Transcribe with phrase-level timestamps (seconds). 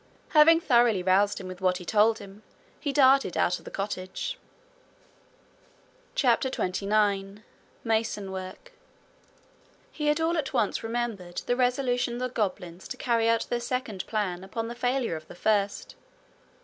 [0.29, 2.41] Having thoroughly roused him with what he told him
[2.79, 4.39] he darted out of the cottage.
[6.15, 7.43] CHAPTER 29
[7.83, 8.71] Masonwork
[9.91, 13.59] He had all at once remembered the resolution of the goblins to carry out their
[13.59, 15.93] second plan upon the failure of the first.